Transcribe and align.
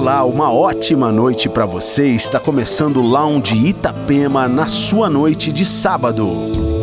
Olá, 0.00 0.24
uma 0.24 0.50
ótima 0.50 1.12
noite 1.12 1.46
para 1.46 1.66
você. 1.66 2.06
Está 2.06 2.40
começando 2.40 2.96
o 2.96 3.06
Lounge 3.06 3.54
Itapema 3.54 4.48
na 4.48 4.66
sua 4.66 5.10
noite 5.10 5.52
de 5.52 5.62
sábado. 5.62 6.26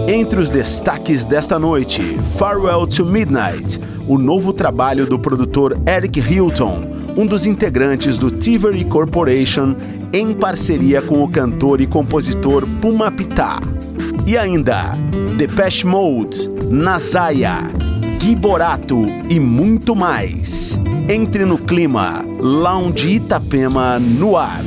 Entre 0.07 0.39
os 0.39 0.51
destaques 0.51 1.25
desta 1.25 1.57
noite, 1.57 1.99
Farewell 2.37 2.85
to 2.85 3.03
Midnight, 3.03 3.81
o 4.07 4.19
novo 4.19 4.53
trabalho 4.53 5.07
do 5.07 5.17
produtor 5.17 5.75
Eric 5.87 6.19
Hilton, 6.19 6.85
um 7.17 7.25
dos 7.25 7.47
integrantes 7.47 8.19
do 8.19 8.29
Thievery 8.29 8.85
Corporation, 8.85 9.75
em 10.13 10.31
parceria 10.31 11.01
com 11.01 11.23
o 11.23 11.27
cantor 11.27 11.81
e 11.81 11.87
compositor 11.87 12.67
Puma 12.79 13.09
Pitá. 13.09 13.59
E 14.27 14.37
ainda, 14.37 14.95
Depeche 15.35 15.87
Mode, 15.87 16.47
Nazaya, 16.69 17.63
Gui 18.27 18.35
Borato 18.35 19.05
e 19.29 19.39
muito 19.39 19.95
mais. 19.95 20.77
Entre 21.07 21.45
no 21.45 21.57
clima 21.57 22.25
Lounge 22.41 23.13
Itapema 23.13 23.97
no 23.99 24.35
ar. 24.35 24.65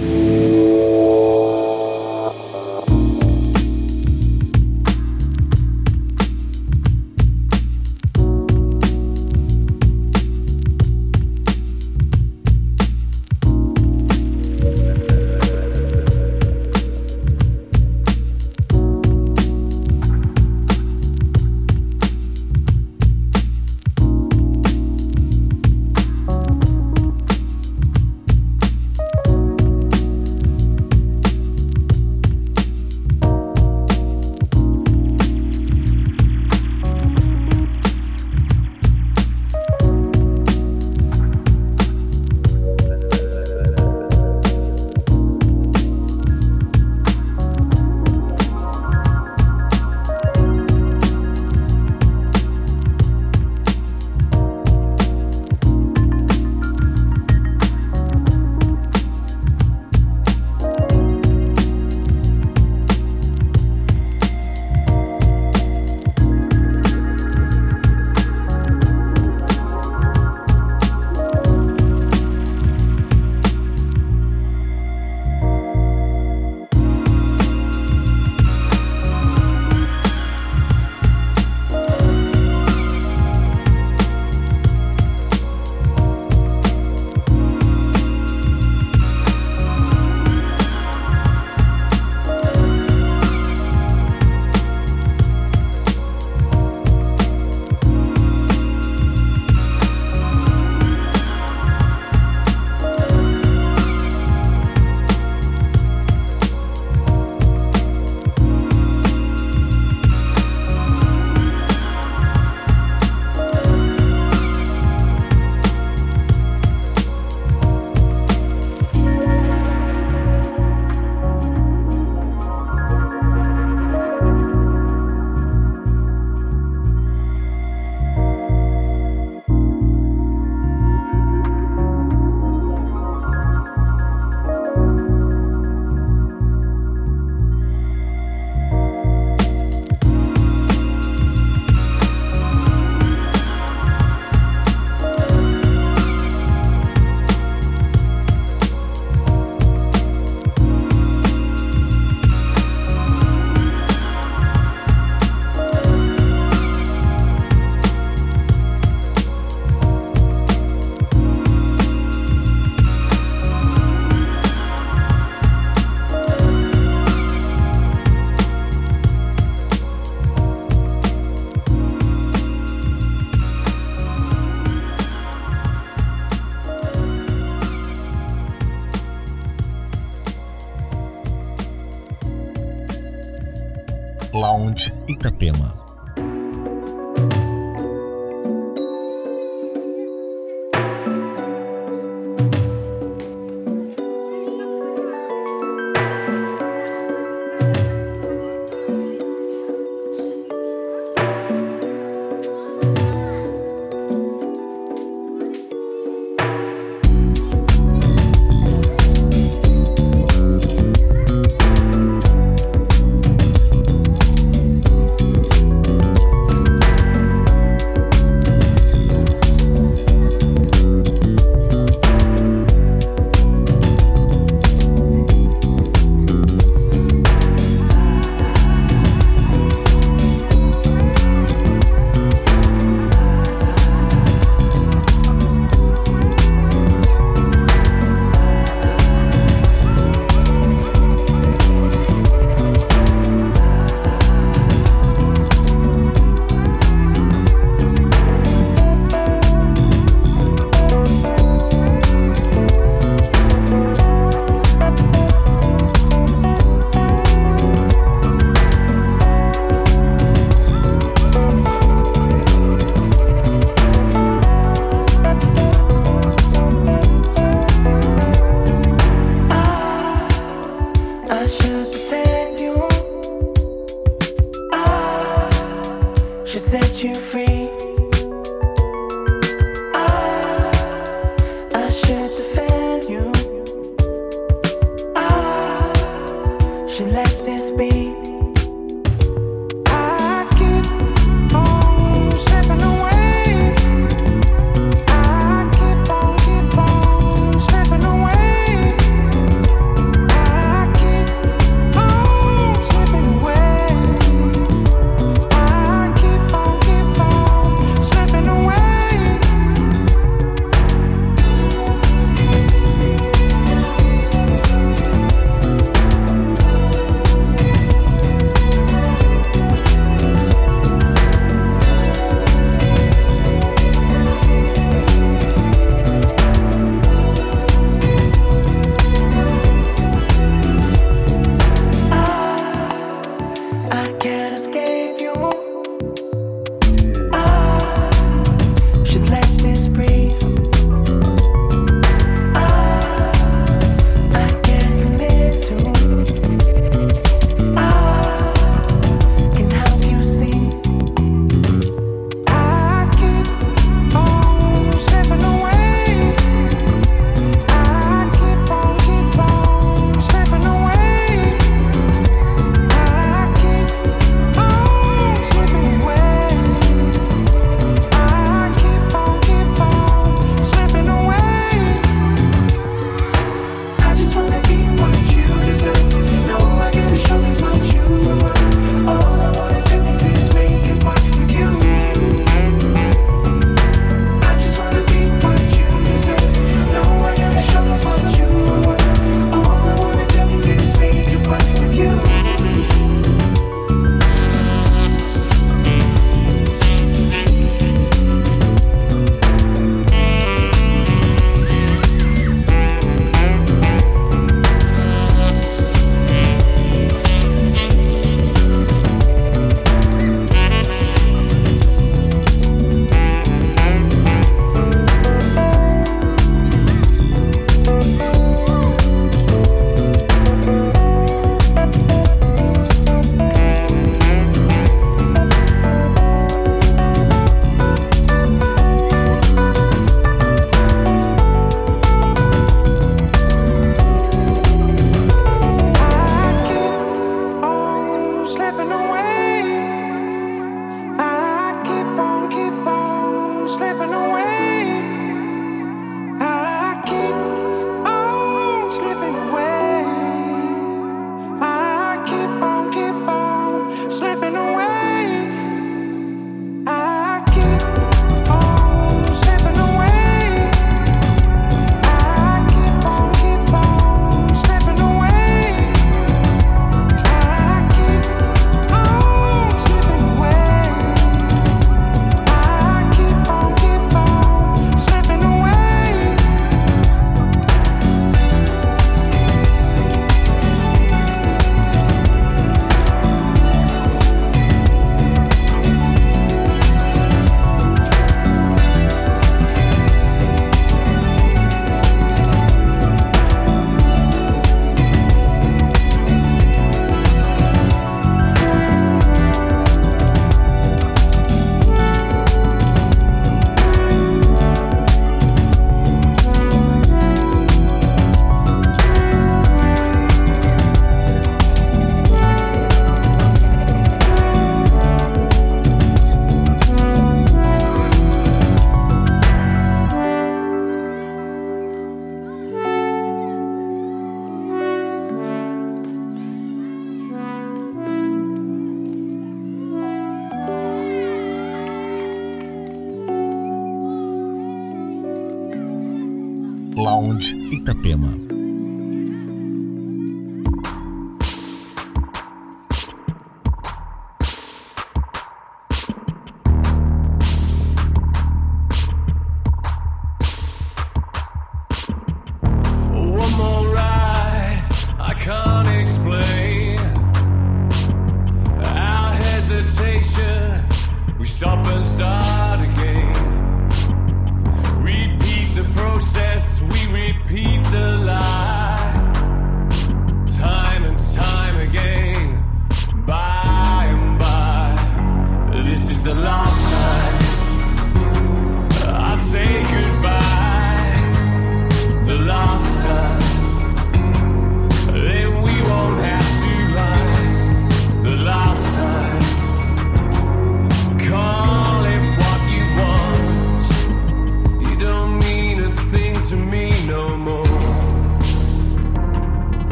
Itapema. 537.81 538.50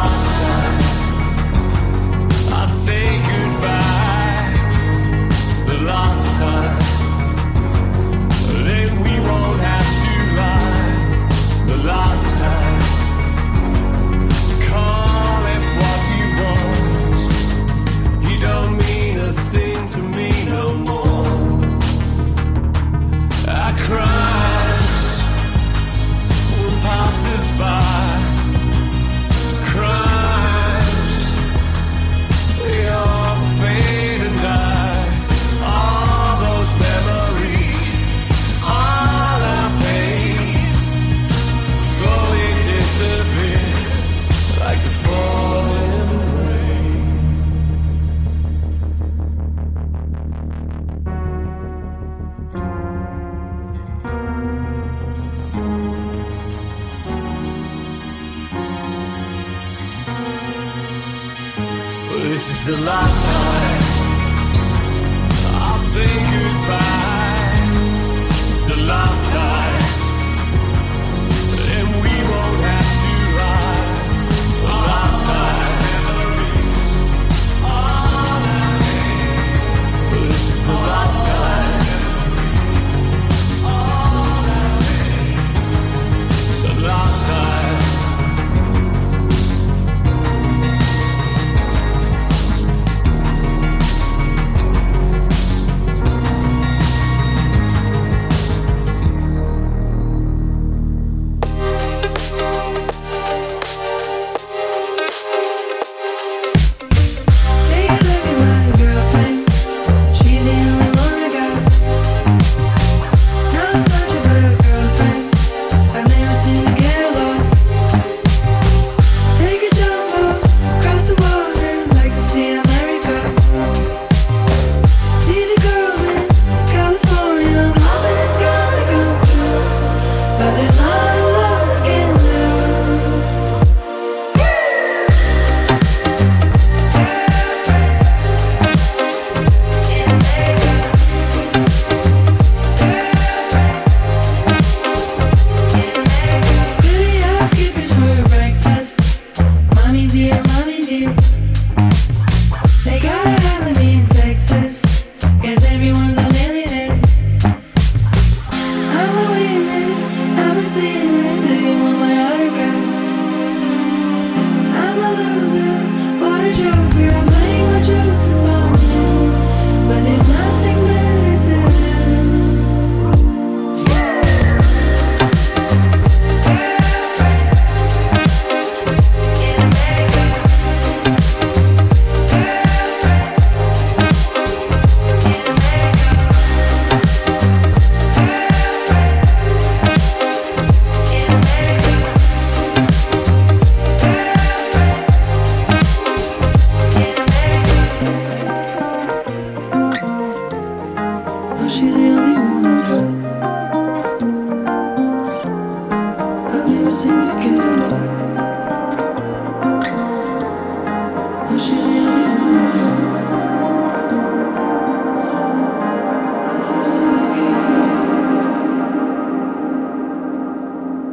cross. 0.00 0.39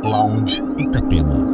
Lounge 0.07 0.63
Itapema. 0.77 1.53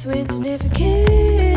sweet 0.00 0.32
significance. 0.32 0.78
kiss. 0.78 1.49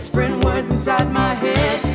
whispering 0.00 0.40
words 0.40 0.70
inside 0.70 1.12
my 1.12 1.34
head. 1.34 1.89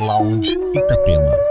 Lounge 0.00 0.56
Itapema. 0.72 1.49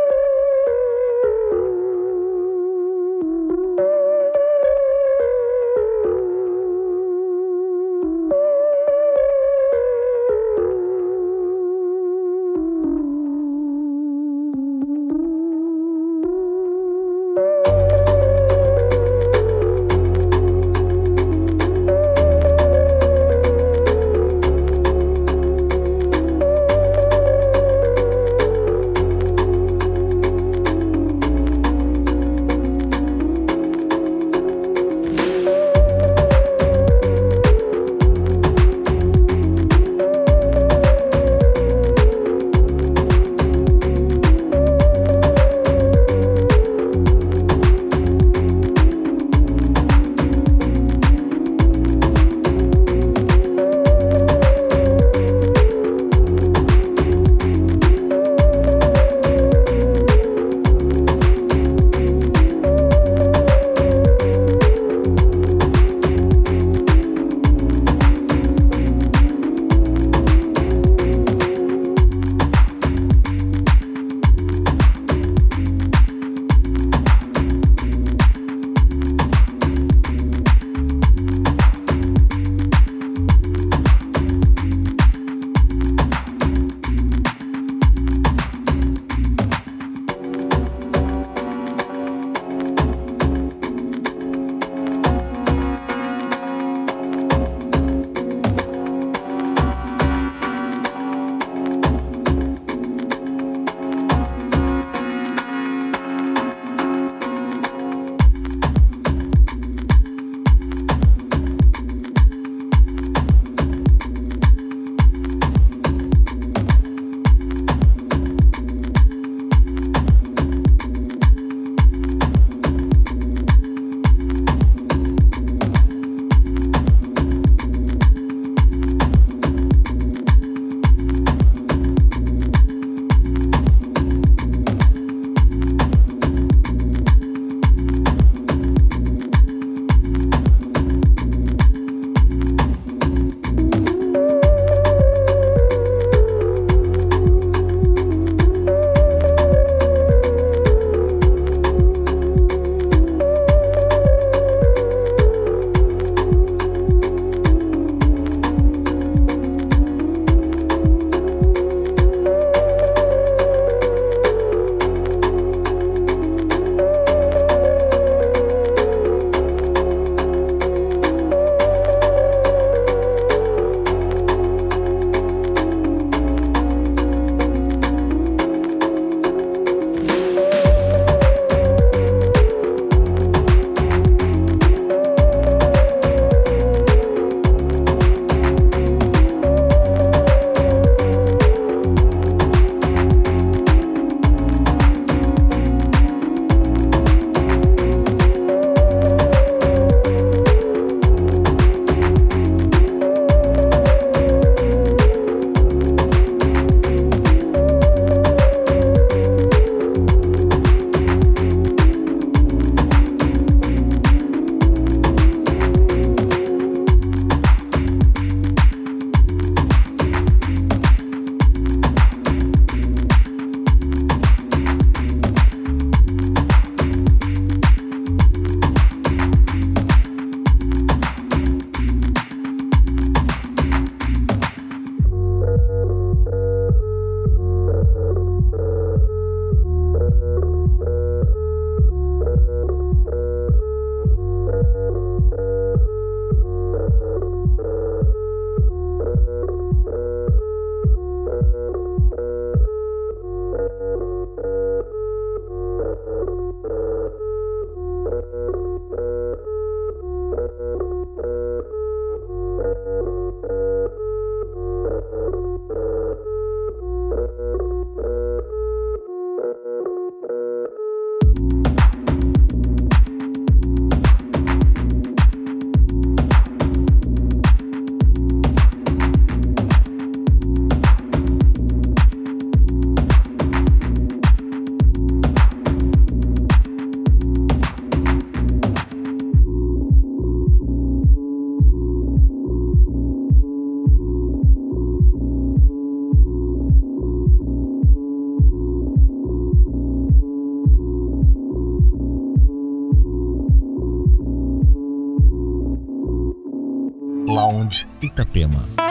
Itapema. 308.19 308.88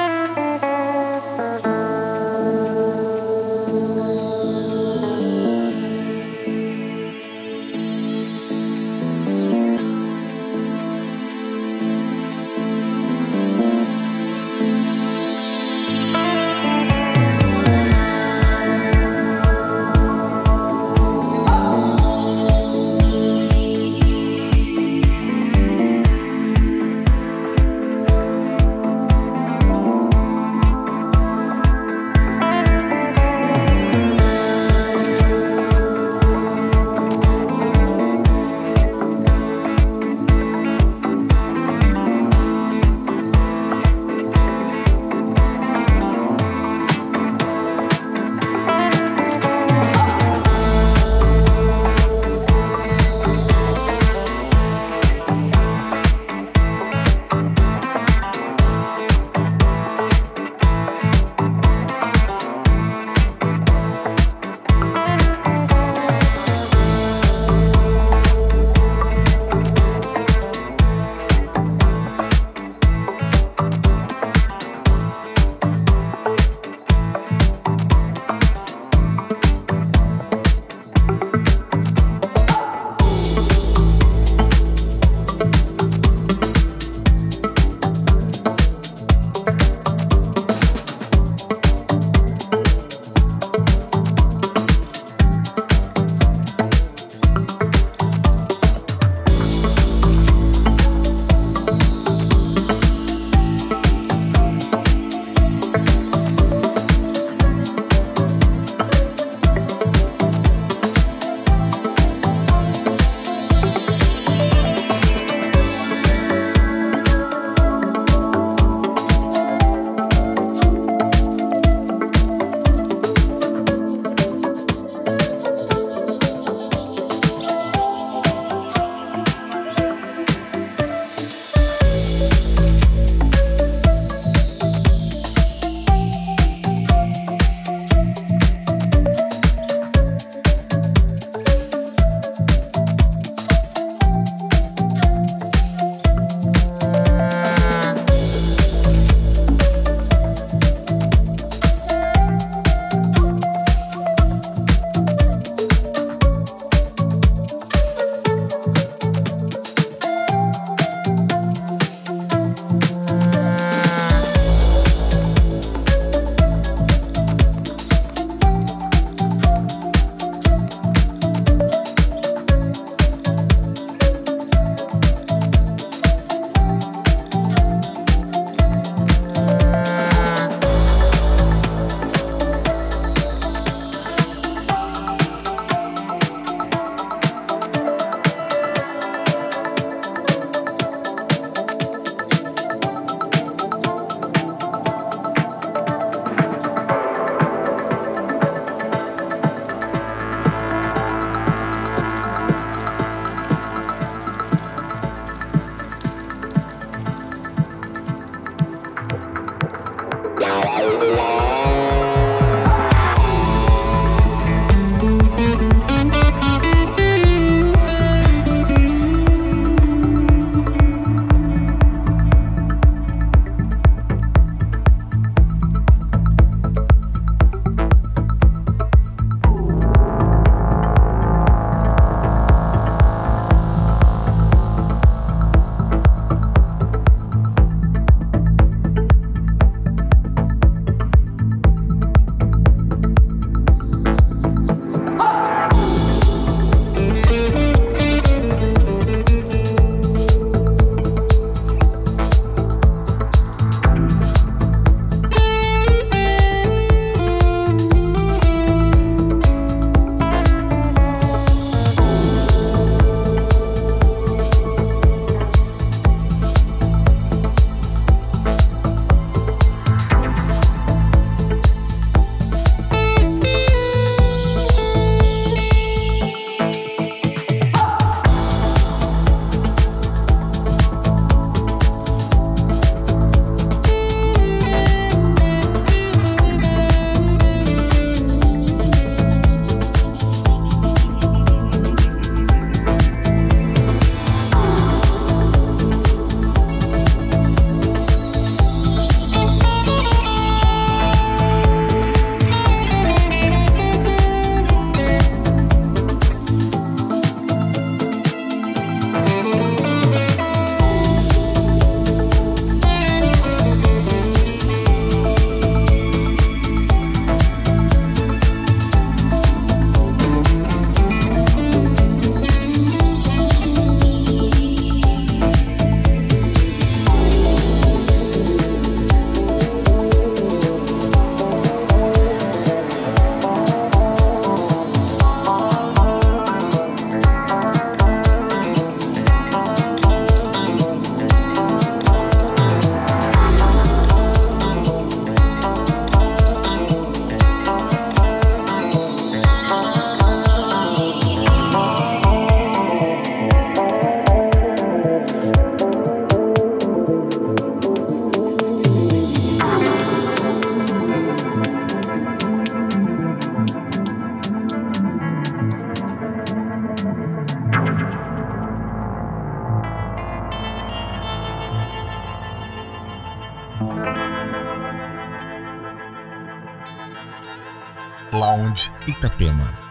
Itapema. 379.19 379.88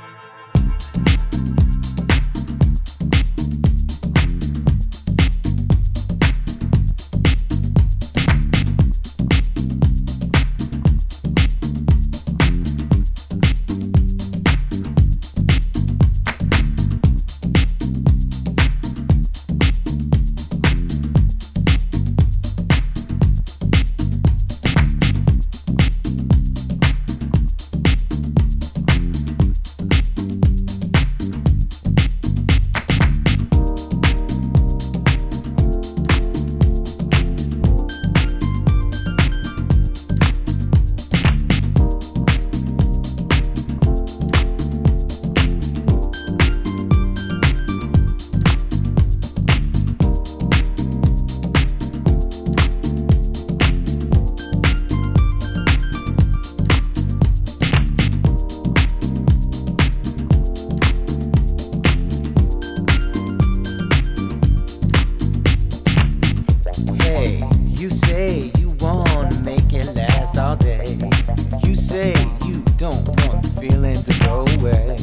You 71.64 71.76
say 71.76 72.14
you 72.46 72.62
don't 72.78 73.08
want 73.26 73.46
feelings 73.60 74.04
to 74.08 74.14
go 74.26 74.46
away. 74.60 74.96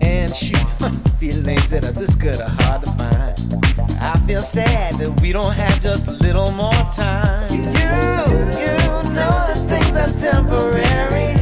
And 0.00 0.34
shoot, 0.34 0.56
feelings 1.18 1.70
that 1.70 1.84
are 1.84 1.92
this 1.92 2.14
good 2.14 2.40
are 2.40 2.48
hard 2.48 2.84
to 2.84 2.90
find. 2.92 3.34
I 4.00 4.18
feel 4.26 4.40
sad 4.40 4.94
that 4.94 5.20
we 5.20 5.32
don't 5.32 5.52
have 5.52 5.80
just 5.80 6.06
a 6.06 6.12
little 6.12 6.50
more 6.52 6.72
time. 6.94 7.50
You, 7.52 7.60
you 7.60 8.76
know 9.14 9.34
that 9.48 9.66
things 9.68 9.96
are 9.96 10.32
temporary. 10.32 11.33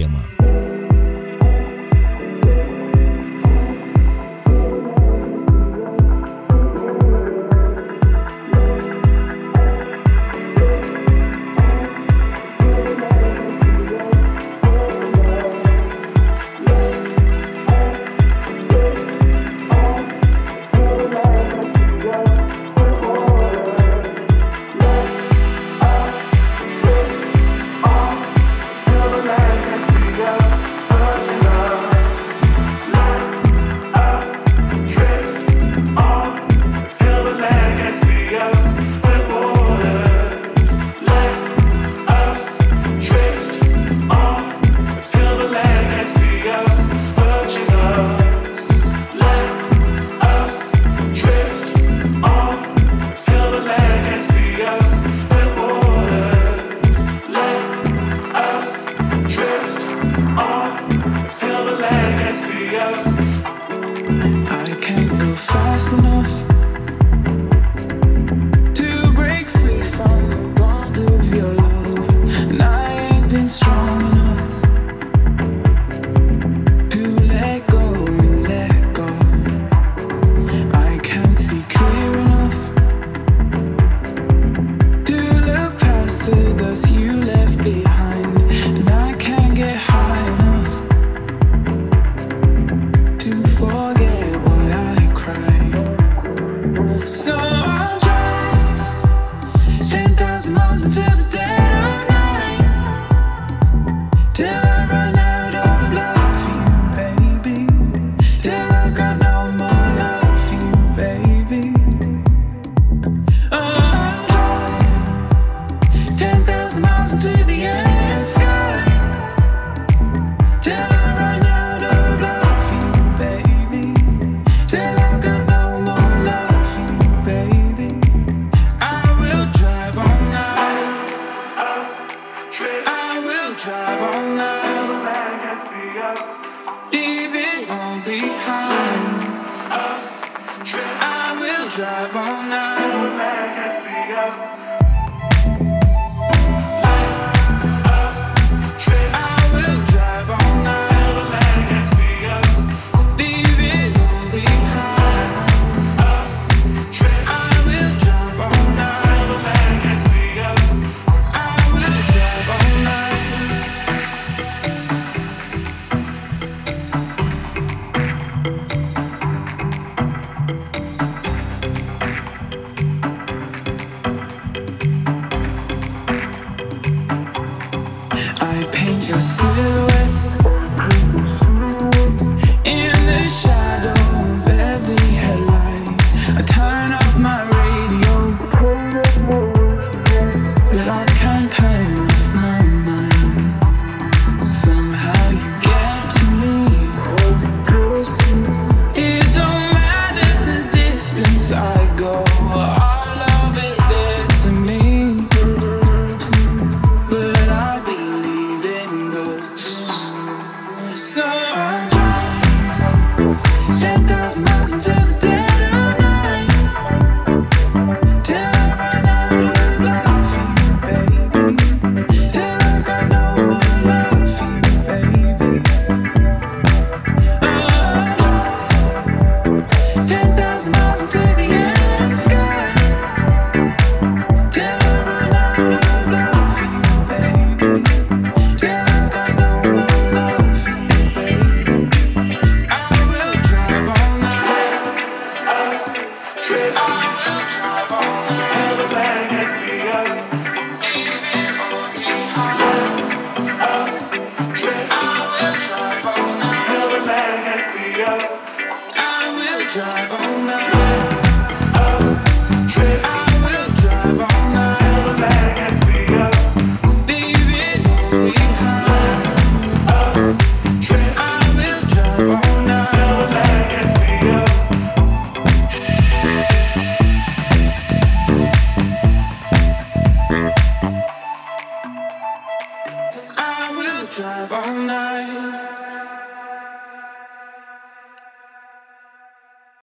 Ефрема. 0.00 0.39